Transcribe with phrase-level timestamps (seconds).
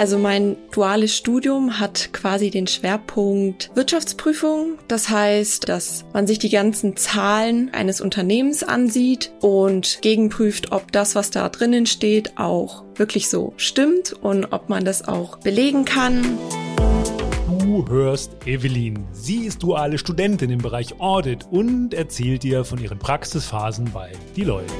[0.00, 4.78] Also mein duales Studium hat quasi den Schwerpunkt Wirtschaftsprüfung.
[4.88, 11.16] Das heißt, dass man sich die ganzen Zahlen eines Unternehmens ansieht und gegenprüft, ob das,
[11.16, 16.38] was da drinnen steht, auch wirklich so stimmt und ob man das auch belegen kann.
[17.58, 19.04] Du hörst Evelyn.
[19.12, 24.72] Sie ist duale Studentin im Bereich Audit und erzählt dir von ihren Praxisphasen bei Deloitte.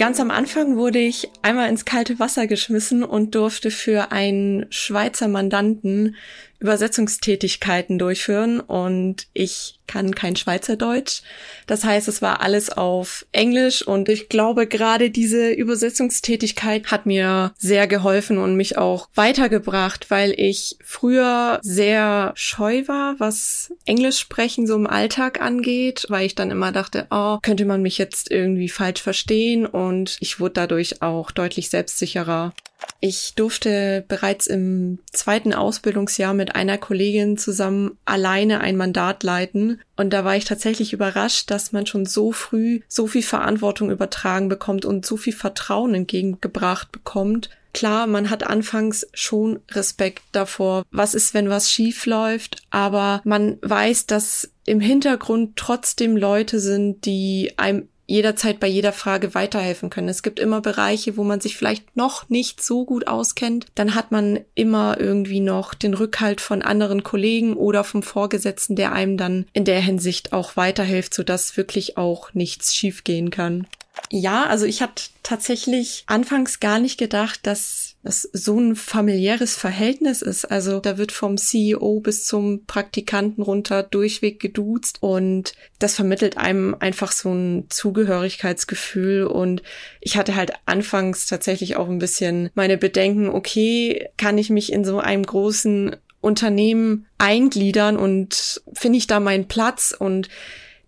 [0.00, 5.28] Ganz am Anfang wurde ich einmal ins kalte Wasser geschmissen und durfte für einen Schweizer
[5.28, 6.16] Mandanten
[6.60, 11.22] Übersetzungstätigkeiten durchführen und ich kann kein Schweizerdeutsch.
[11.66, 17.52] Das heißt, es war alles auf Englisch und ich glaube, gerade diese Übersetzungstätigkeit hat mir
[17.58, 24.66] sehr geholfen und mich auch weitergebracht, weil ich früher sehr scheu war, was Englisch sprechen
[24.66, 28.68] so im Alltag angeht, weil ich dann immer dachte, oh, könnte man mich jetzt irgendwie
[28.68, 32.52] falsch verstehen und ich wurde dadurch auch deutlich selbstsicherer.
[33.00, 39.80] Ich durfte bereits im zweiten Ausbildungsjahr mit einer Kollegin zusammen alleine ein Mandat leiten.
[39.96, 44.50] Und da war ich tatsächlich überrascht, dass man schon so früh so viel Verantwortung übertragen
[44.50, 47.48] bekommt und so viel Vertrauen entgegengebracht bekommt.
[47.72, 53.58] Klar, man hat anfangs schon Respekt davor, was ist, wenn was schief läuft, aber man
[53.62, 60.08] weiß, dass im Hintergrund trotzdem Leute sind, die einem jederzeit bei jeder Frage weiterhelfen können.
[60.08, 63.66] Es gibt immer Bereiche, wo man sich vielleicht noch nicht so gut auskennt.
[63.76, 68.92] Dann hat man immer irgendwie noch den Rückhalt von anderen Kollegen oder vom Vorgesetzten, der
[68.92, 73.68] einem dann in der Hinsicht auch weiterhilft, sodass wirklich auch nichts schiefgehen kann.
[74.10, 80.22] Ja, also ich hatte tatsächlich anfangs gar nicht gedacht, dass das so ein familiäres Verhältnis
[80.22, 80.46] ist.
[80.46, 86.74] Also da wird vom CEO bis zum Praktikanten runter durchweg geduzt und das vermittelt einem
[86.78, 89.62] einfach so ein Zugehörigkeitsgefühl und
[90.00, 94.84] ich hatte halt anfangs tatsächlich auch ein bisschen meine Bedenken, okay, kann ich mich in
[94.84, 100.28] so einem großen Unternehmen eingliedern und finde ich da meinen Platz und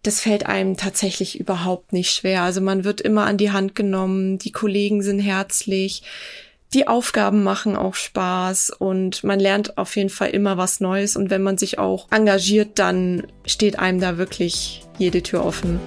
[0.03, 2.43] das fällt einem tatsächlich überhaupt nicht schwer.
[2.43, 6.03] Also man wird immer an die Hand genommen, die Kollegen sind herzlich,
[6.75, 11.31] die Aufgaben machen auch Spaß und man lernt auf jeden Fall immer was Neues und
[11.31, 15.81] wenn man sich auch engagiert, dann steht einem da wirklich jede Tür offen.